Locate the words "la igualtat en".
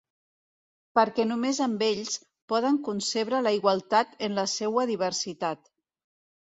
3.49-4.39